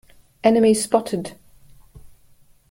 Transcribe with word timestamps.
Enemy 0.43 0.73
spotted! 0.73 1.37